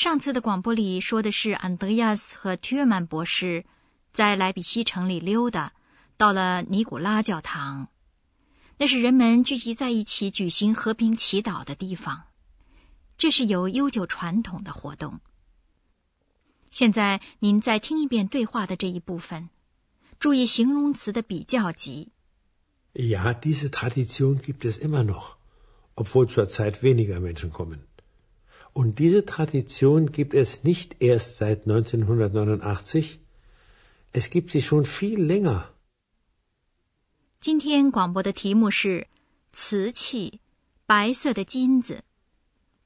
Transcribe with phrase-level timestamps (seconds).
[0.00, 3.64] 上次的广播里说的是安德亚斯和提尔曼博士
[4.12, 5.72] 在莱比锡城里溜达，
[6.16, 7.88] 到了尼古拉教堂，
[8.76, 12.26] 那是人们聚集在一起举行和平祈祷的地方。
[13.16, 15.18] 这是有悠久传统的活动。
[16.70, 19.48] 现在您再听一遍对话的这一部分，
[20.20, 22.12] 注意形容词的比较级。
[22.94, 25.38] Ja, diese Tradition gibt es immer noch,
[25.96, 27.87] obwohl zurzeit weniger Menschen kommen.
[28.73, 33.19] Und diese Tradition gibt es nicht erst seit 1989.
[34.11, 35.69] Es gibt sie schon viel länger.
[37.39, 39.07] 今天广播的题目是
[39.51, 40.39] 瓷器，
[40.85, 42.03] 白色的金子，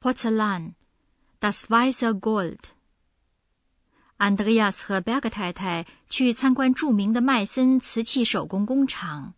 [0.01, 2.59] Porzellan，das weiße Gold。
[4.17, 9.35] 安德烈亚斯和贝格太太去参观着名的麦森瓷器手工工厂。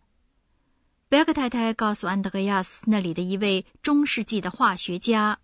[1.08, 5.38] 贝格太太告诉安德烈亚斯，那里的一位中世纪的化学家。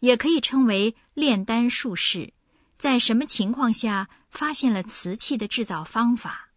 [0.00, 2.32] 也可以称为炼丹术士，
[2.78, 6.50] 在什么情况下发现了瓷器的制造方法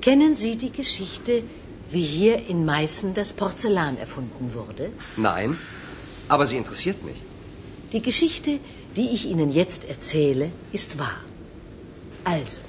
[0.00, 1.42] ？Kennen Sie die Geschichte,
[1.90, 4.92] wie hier in Meißen das Porzellan erfunden wurde?
[5.16, 5.56] Nein,
[6.28, 7.16] aber sie interessiert mich.
[7.92, 8.60] Die Geschichte,
[8.94, 11.20] die ich Ihnen jetzt erzähle, ist wahr.
[12.24, 12.60] Also,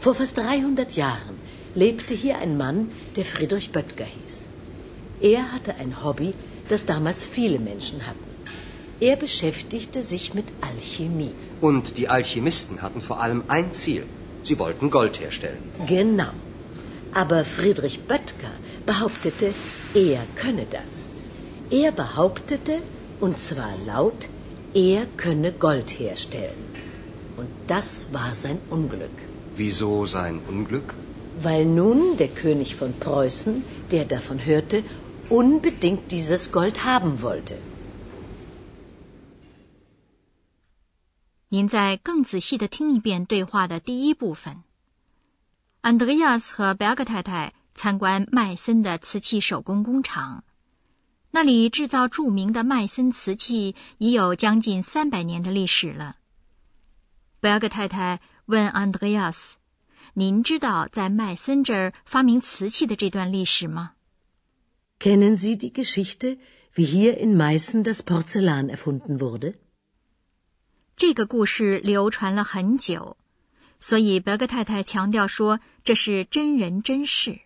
[0.00, 1.38] vor fast 300 Jahren
[1.74, 4.44] lebte hier ein Mann, der Friedrich Böttger hieß.
[5.20, 6.32] Er hatte ein Hobby,
[6.68, 8.30] das damals viele Menschen hatten.
[9.00, 11.32] Er beschäftigte sich mit Alchemie.
[11.60, 14.04] Und die Alchemisten hatten vor allem ein Ziel.
[14.42, 15.62] Sie wollten Gold herstellen.
[15.86, 16.32] Genau.
[17.12, 18.52] Aber Friedrich Böttger
[18.86, 19.52] behauptete,
[19.94, 21.06] er könne das.
[21.70, 22.78] Er behauptete,
[23.20, 24.28] und zwar laut,
[24.74, 26.64] er könne Gold herstellen.
[27.36, 29.16] Und das war sein Unglück.
[29.54, 30.94] Wieso sein Unglück?
[31.40, 34.82] Weil nun der König von Preußen, der davon hörte,
[35.30, 37.56] unbedingt dieses Gold haben wollte.
[41.48, 44.62] 您再更仔细的听一遍对话的第一部分。
[45.80, 50.44] 安德烈亚斯和贝格太太参观麦森的瓷器手工工厂，
[51.30, 56.16] 那里制造著名的麦森瓷器已有将近三百年的历史了。
[57.40, 59.56] 贝格太太问安德烈亚斯
[60.14, 63.92] ：“您知道在麦森这儿发明瓷器的这段历史吗？”
[65.00, 66.36] Kennen Sie die Geschichte,
[66.74, 69.54] wie hier in Meißen das Porzellan erfunden wurde?
[70.94, 73.16] 这个故事流传了很久，
[73.78, 77.40] 所以伯格太太强调说这是真人真事。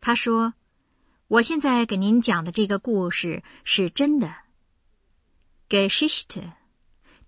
[0.00, 0.54] 她说
[1.28, 4.34] ：“我现在给您讲的这个故事是真的。
[5.68, 6.54] Geschichte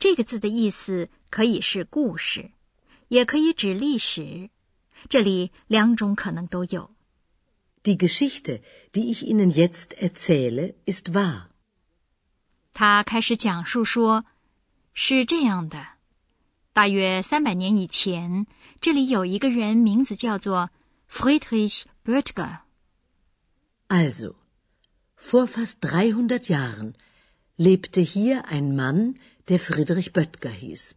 [0.00, 2.50] 这个字的意思可以是故事，
[3.06, 4.50] 也可以指历史，
[5.09, 6.91] 这里两种可能都有。”
[7.85, 8.61] Die Geschichte,
[8.94, 11.50] die ich Ihnen jetzt erzähle, ist wahr.
[12.73, 14.25] 他开始讲述说：“
[14.94, 15.88] 是这样的，
[16.73, 18.45] 大约三百年以前，
[18.81, 20.69] 这里有一个人，名字叫做
[21.09, 24.35] Friedrich Böttger。Also,
[25.16, 26.94] vor fast 300 Jahren
[27.55, 29.16] lebte hier ein Mann,
[29.47, 30.91] der Friedrich Böttger hieß。”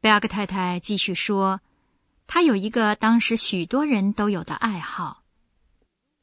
[0.00, 1.58] 贝尔格太太继续说：“
[2.28, 5.19] 他有一个当时许多人都有的爱好。”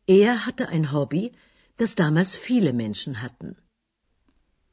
[0.08, 1.32] Er hatte ein Hobby,
[1.78, 3.56] das damals viele Menschen hatten.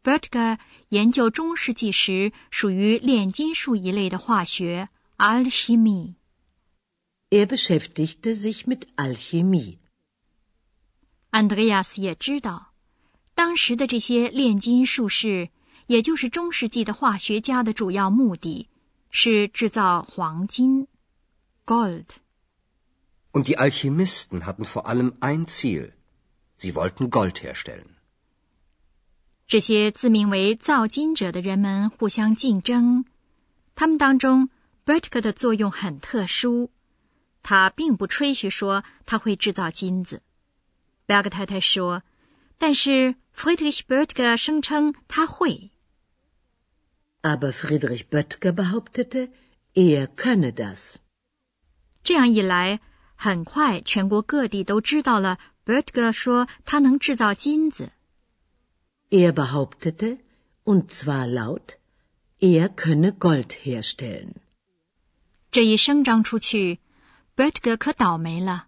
[0.02, 4.88] Böttger 研究中世纪时属于炼金术一类的化学
[5.18, 6.14] Alchemie.
[7.30, 9.78] Er beschäftigte sich mit Alchemie.
[11.30, 12.72] Andreas 也知道，
[13.34, 15.50] 当时的这些炼金术士，
[15.86, 18.68] 也就是中世纪的化学家的主要目的
[19.10, 20.88] 是制造黄金
[21.64, 22.06] Gold。
[23.35, 25.91] Und die Alchemisten hatten vor allem ein Ziel.
[26.55, 27.89] Sie wollten Gold herstellen.
[29.45, 33.03] 这些自名为造金者的人们互相竞争。
[33.75, 34.47] 他们当中
[34.85, 36.71] b e r t k e 的作用很特殊。
[37.43, 40.21] 他并不吹嘘说他会制造金子。
[41.05, 42.03] 贝格太太说
[42.57, 45.71] ：“但是 Friedrich Böttger 声称他会。”
[47.21, 49.29] Aber Friedrich Böttger behauptete,
[49.73, 50.95] er könne das.
[52.01, 52.79] 这样一来。
[53.15, 55.39] 很快，全国各地都知道了。
[55.65, 57.91] Bertger 说他能制造金子。
[59.09, 60.19] Er behauptete,
[60.63, 61.77] und zwar laut,
[62.39, 64.33] er könne Gold herstellen.
[65.51, 66.79] 这一声张出去
[67.35, 68.67] ，Bertger 可倒霉了，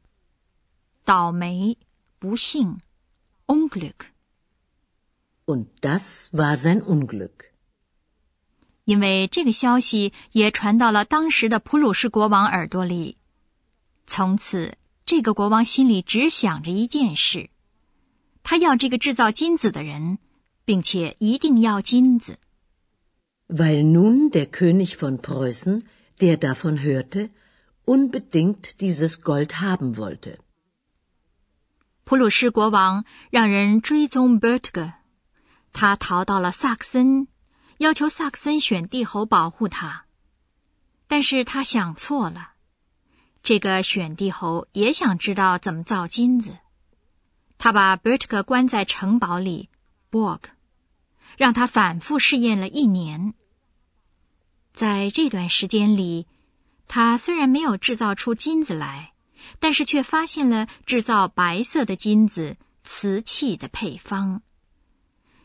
[1.05, 1.77] 倒霉，
[2.17, 2.79] 不幸
[3.45, 4.07] ，Unglück。
[5.45, 7.51] Und das war sein Unglück.
[8.85, 13.17] 因为这个消息也传到了当时的普鲁士国王耳朵里，
[14.07, 17.49] 从此这个国王心里只想着一件事：
[18.41, 20.17] 他要这个制造金子的人，
[20.65, 22.39] 并且一定要金子。
[23.47, 25.83] Weil nun der König von Preußen,
[26.17, 27.29] der davon hörte,
[27.85, 30.37] unbedingt dieses Gold haben wollte.
[32.03, 34.93] 普鲁士国王让人追踪 Bertge，
[35.73, 37.27] 他逃到了萨克森。
[37.79, 40.05] 要求萨克森选帝侯保护他，
[41.07, 42.53] 但是他想错了。
[43.47, 46.57] 这个选帝侯也想知道怎么造金子。
[47.57, 49.69] 他把 Bertke 关在城堡里
[50.11, 50.41] ，Borg，
[51.37, 53.35] 让他反复试验了一年。
[54.73, 56.27] 在这段时间里，
[56.89, 59.13] 他虽然没有制造出金子来，
[59.59, 64.41] 但是却发现了制造白色的金子瓷器的配方。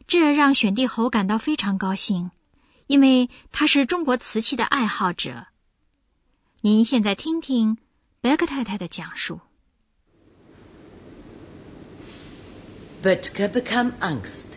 [0.08, 2.32] 这让选帝侯感到非常高兴，
[2.88, 5.46] 因为他是中国瓷器的爱好者。
[6.62, 7.78] 您现在听听
[8.22, 9.39] 贝克太太的讲述。
[13.04, 14.48] Böttger bekam Angst.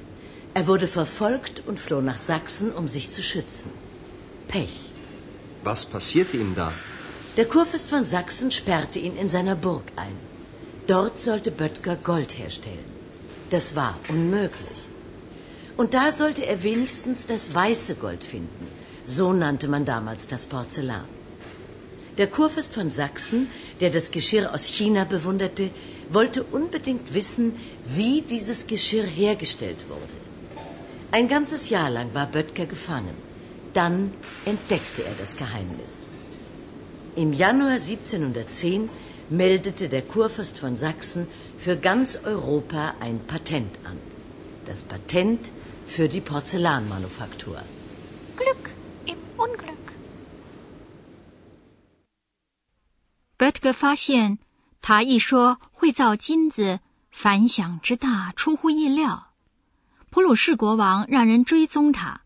[0.54, 3.70] Er wurde verfolgt und floh nach Sachsen, um sich zu schützen.
[4.48, 4.90] Pech.
[5.62, 6.72] Was passierte ihm da?
[7.36, 10.16] Der Kurfürst von Sachsen sperrte ihn in seiner Burg ein.
[10.86, 12.88] Dort sollte Böttger Gold herstellen.
[13.50, 14.80] Das war unmöglich.
[15.76, 18.66] Und da sollte er wenigstens das weiße Gold finden.
[19.04, 21.13] So nannte man damals das Porzellan.
[22.17, 23.49] Der Kurfürst von Sachsen,
[23.81, 25.69] der das Geschirr aus China bewunderte,
[26.09, 30.17] wollte unbedingt wissen, wie dieses Geschirr hergestellt wurde.
[31.11, 33.17] Ein ganzes Jahr lang war Böttger gefangen.
[33.73, 34.13] Dann
[34.45, 36.07] entdeckte er das Geheimnis.
[37.15, 38.89] Im Januar 1710
[39.29, 41.27] meldete der Kurfürst von Sachsen
[41.57, 43.99] für ganz Europa ein Patent an.
[44.65, 45.51] Das Patent
[45.85, 47.61] für die Porzellanmanufaktur.
[53.37, 54.39] Böttger 发现，
[54.81, 56.79] 他一说会造金子，
[57.11, 59.33] 反响之大出乎意料。
[60.09, 62.21] 普鲁士国王让人追踪他。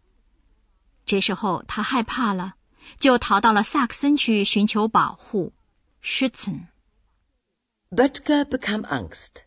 [1.05, 2.53] 这时候他害怕了，
[2.99, 5.53] 就逃到了萨克森去寻求保护。
[6.01, 6.67] Schützen.
[7.89, 9.45] Böttger bekam Angst.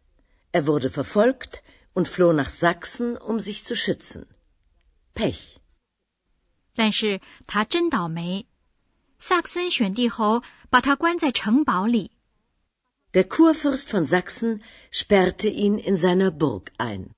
[0.50, 1.62] Er wurde verfolgt
[1.94, 4.26] und floh nach Sachsen, um sich zu schützen.
[5.14, 5.58] Pech.
[6.74, 8.46] 但是他真倒霉，
[9.24, 12.10] 萨克森选帝侯把他关在城堡里。
[13.12, 17.10] Der Kurfürst von Sachsen sperrte ihn in seiner Burg ein.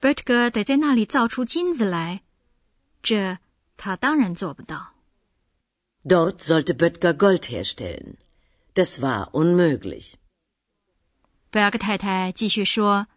[0.00, 2.20] Bertger 得在那里造出金子来，
[3.02, 3.38] 这
[3.76, 4.94] 他当然做不到。
[6.04, 8.14] Dort sollte Böttger Gold herstellen.
[8.74, 10.14] Das war unmöglich.
[11.50, 13.08] 贝尔格太太继续说。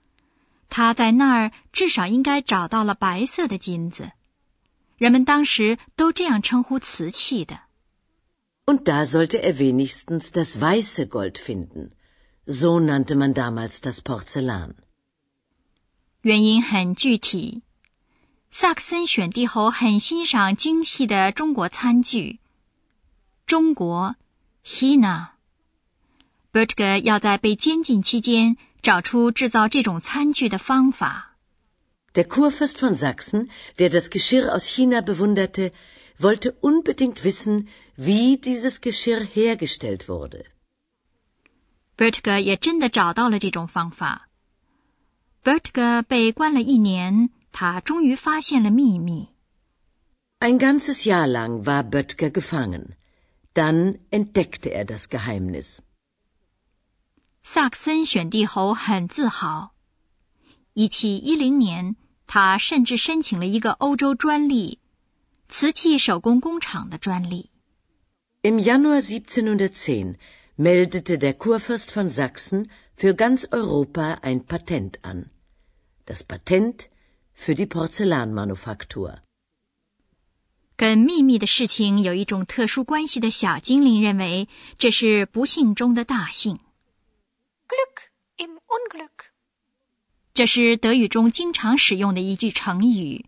[0.69, 4.13] 他在那儿至少应该找到了白色的金子，
[4.97, 7.59] 人们当时都这样称呼瓷器的。
[8.64, 11.92] Und da sollte er wenigstens das weiße Gold finden.
[12.46, 14.74] So nannte man damals das Porzellan.
[16.22, 17.62] 原因很具体，
[18.50, 22.40] 萨克森选帝侯很欣赏精细的中国餐具。
[23.46, 24.16] 中国，
[24.64, 28.56] China。Bertge 要在被监禁期间。
[28.86, 31.34] 找出制造这种餐具的方法。
[32.14, 35.72] Der Kurfürst von Sachsen, der das Geschirr aus China bewunderte,
[36.20, 40.45] wollte unbedingt wissen, wie dieses Geschirr hergestellt wurde.
[41.97, 44.27] Bertger 也真的找到了这种方法。
[45.43, 49.29] Bertger 被关了一年，他终于发现了秘密。
[50.39, 52.95] Ein ganzes Jahr lang war Böttger gefangen.
[53.53, 55.79] Dann entdeckte er das Geheimnis.
[57.43, 59.75] 萨克森选帝侯很自豪。
[60.73, 61.95] 一七一零年，
[62.25, 64.79] 他甚至申请了一个欧洲专利——
[65.49, 67.50] 瓷器手工工厂的专利。
[68.42, 70.16] Im Januar 1710
[70.56, 75.30] meldete der Kurfürst von Sachsen für ganz Europa ein Patent an.
[76.04, 76.88] Das Patent
[77.34, 79.22] für die Porzellanmanufaktur.
[80.76, 84.46] 跟秘密的事情有一种特殊关系的小精灵认为，
[84.78, 86.60] 这是不幸中的大幸。
[87.66, 89.32] Glück im Unglück。
[90.34, 93.26] 这是德语中经常使用的一句成语。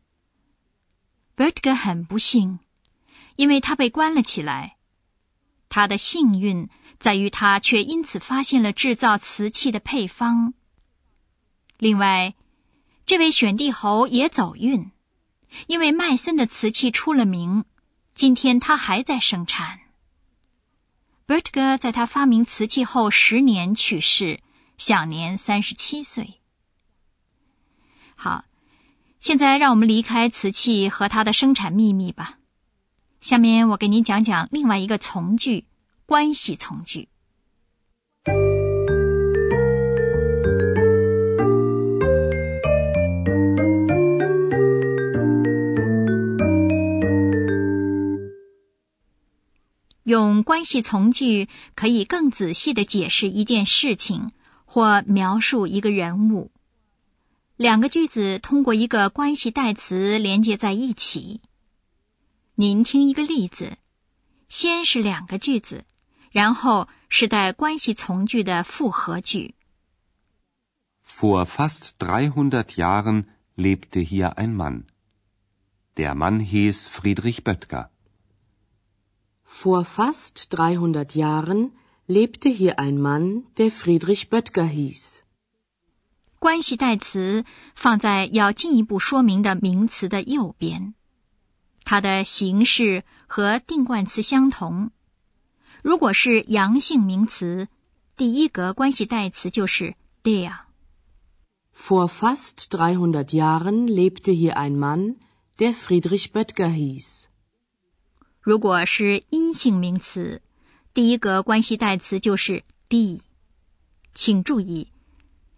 [1.36, 2.60] Bertge 很不幸，
[3.34, 4.76] 因为他被关了起来。
[5.75, 10.53] 他的幸运在于他却因此发现了制造瓷器的配方。
[11.79, 12.35] 另外，
[13.07, 14.91] 这位选帝侯也走运，
[15.65, 17.65] 因为麦森的瓷器出了名，
[18.13, 19.79] 今天他还在生产。
[21.25, 24.41] Bert 哥在他发明瓷器后十年去世，
[24.77, 26.39] 享年三十七岁。
[28.13, 28.45] 好，
[29.19, 32.37] 现在让我们离开瓷器和它的生产秘密吧。
[33.23, 35.63] 下面我给您讲讲另外一个从句——
[36.05, 37.07] 关系从句。
[50.03, 54.33] 用关系从句可以更仔细的解释一件事情
[54.65, 56.51] 或描述一个人物。
[57.55, 61.39] 两个句子通过一个关系代词连接在一起。
[62.55, 63.77] 您听一个例子：
[64.47, 65.85] 先是两个句子，
[66.31, 69.55] 然后是带关系从句的复合句。
[71.03, 74.83] Vor fast dreihundert Jahren lebte hier ein Mann.
[75.95, 77.89] Der Mann hieß Friedrich Böttger.
[79.43, 81.71] Vor fast dreihundert Jahren
[82.05, 85.23] lebte hier ein Mann, der Friedrich Böttger hieß.
[86.37, 90.93] 关系代词放在要进一步说明的名词的右边，
[91.83, 94.91] 它的形式和定冠词相同。
[95.81, 97.67] 如果是阳性名词，
[98.15, 100.53] 第一格关系代词就是 der。
[101.75, 105.15] Vor fast dreihundert Jahren lebte hier ein Mann,
[105.57, 107.25] der Friedrich Böttger hieß.
[108.39, 110.41] 如果是阴性名词，
[110.93, 113.21] 第一个关系代词就是 die。
[114.13, 114.89] 请注意，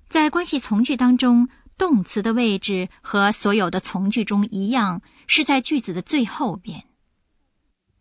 [0.08, 6.84] 在关系从句当中，动词的位置和所有的从句中一样，是在句子的最后边。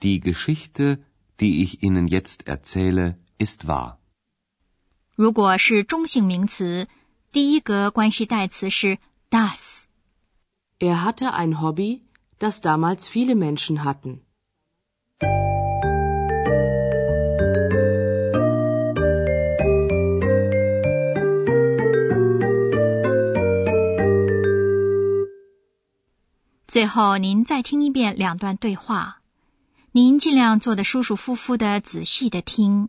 [0.01, 1.01] Die Geschichte,
[1.39, 3.97] die ich Ihnen jetzt erzähle, ist wahr.
[5.17, 6.89] 如果是中性名词，
[7.33, 8.99] 第一个关系代词是
[9.31, 9.85] das。
[10.79, 12.03] Er hatte ein Hobby,
[12.39, 14.21] das damals viele Menschen hatten.
[26.75, 29.19] 最后，您再听一遍两段对话，
[29.93, 32.89] 您尽量坐得舒舒服服的，仔细的听。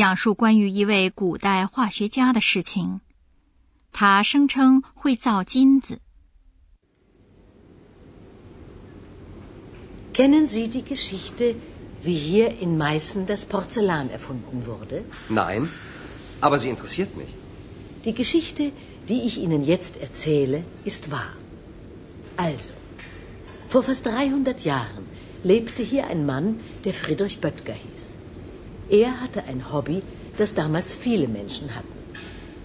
[0.00, 3.00] 讲述关于一位古代化学家的事情。
[3.92, 6.00] 他声称会造金子。
[10.12, 11.54] Kennen Sie die Geschichte,
[12.02, 15.04] wie hier in Meißen das Porzellan erfunden wurde?
[15.28, 15.68] Nein,
[16.40, 17.28] aber sie interessiert mich.
[18.04, 18.72] Die Geschichte,
[19.08, 21.32] die ich Ihnen jetzt erzähle, ist wahr.
[22.36, 22.72] Also,
[23.68, 25.04] vor fast 300 Jahren
[25.42, 28.12] lebte hier ein Mann, der Friedrich Böttger hieß.
[28.91, 30.01] Er hatte ein Hobby,
[30.37, 31.95] das damals viele Menschen hatten.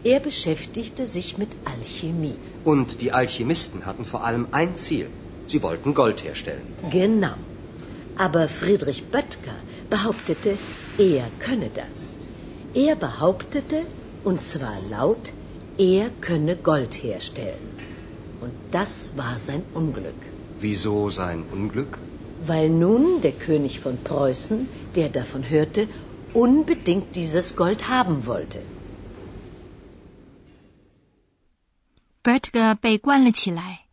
[0.03, 2.35] Er beschäftigte sich mit Alchemie.
[2.65, 5.07] Und die Alchemisten hatten vor allem ein Ziel.
[5.47, 6.67] Sie wollten Gold herstellen.
[6.91, 7.35] Genau.
[8.19, 9.57] Aber Friedrich Böttger
[9.89, 10.59] behauptete,
[10.99, 12.09] er könne das.
[12.75, 13.83] Er behauptete,
[14.25, 15.33] und zwar laut,
[15.79, 17.69] er könne Gold herstellen.
[18.41, 20.23] Und das war sein Unglück.
[20.59, 21.99] Wieso sein Unglück?
[22.45, 25.89] Weil nun der König von Preußen, der davon hörte,
[26.34, 28.62] unbedingt dieses Gold haben wollte.
[32.24, 33.86] Bertger 被关了起来。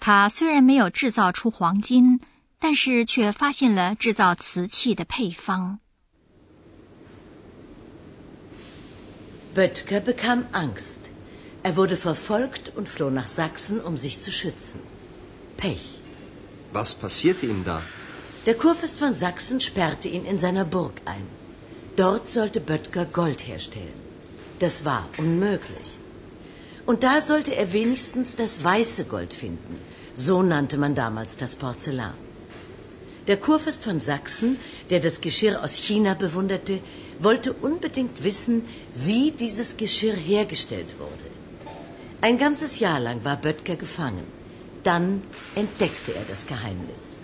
[0.00, 2.20] 他虽然没有制造出黄金，
[2.58, 5.78] 但是却发现了制造瓷器的配方。
[9.54, 11.10] Böttger bekam Angst.
[11.62, 14.80] Er wurde verfolgt und floh nach Sachsen, um sich zu schützen.
[15.56, 16.00] Pech.
[16.72, 17.80] Was passierte ihm da?
[18.46, 21.26] Der Kurfürst von Sachsen sperrte ihn in seiner Burg ein.
[21.97, 23.99] Dort sollte Böttger Gold herstellen.
[24.59, 25.87] Das war unmöglich.
[26.85, 29.79] Und da sollte er wenigstens das weiße Gold finden.
[30.13, 32.13] So nannte man damals das Porzellan.
[33.25, 34.59] Der Kurfürst von Sachsen,
[34.91, 36.79] der das Geschirr aus China bewunderte,
[37.17, 38.61] wollte unbedingt wissen,
[38.93, 41.29] wie dieses Geschirr hergestellt wurde.
[42.21, 44.27] Ein ganzes Jahr lang war Böttger gefangen.
[44.83, 45.23] Dann
[45.55, 47.15] entdeckte er das Geheimnis.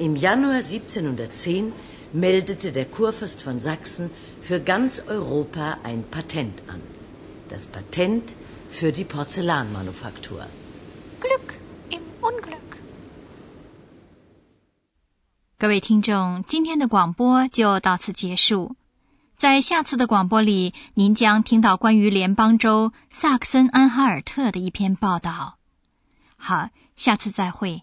[0.00, 1.72] Im Januar 1710
[2.12, 4.10] meldete der Kurfürst von Sachsen
[4.42, 6.80] für ganz Europa ein Patent an.
[7.48, 8.34] Das Patent
[8.70, 10.46] für die Porzellanmanufaktur.
[11.20, 11.54] Glück
[11.90, 12.78] im Unglück.
[15.58, 18.76] 各位听众，今天的广播就到此结束。
[19.36, 25.58] 在下次的广播里，您将听到关于联邦州萨克森安哈尔特的一篇报道。
[26.36, 27.82] 好，下次再会。